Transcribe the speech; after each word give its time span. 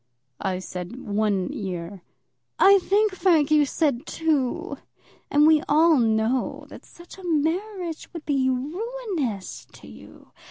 "I 0.41 0.57
said 0.57 0.95
one 0.99 1.53
year." 1.53 2.01
"I 2.57 2.79
think, 2.79 3.13
Frank, 3.13 3.51
you 3.51 3.67
said 3.67 4.07
two. 4.07 4.77
And 5.29 5.45
we 5.45 5.61
all 5.69 5.99
know 5.99 6.65
that 6.69 6.85
such 6.85 7.19
a 7.19 7.23
marriage 7.23 8.11
would 8.11 8.25
be 8.25 8.49
ruinous 8.49 9.67
to 9.73 9.87
you. 9.87 10.31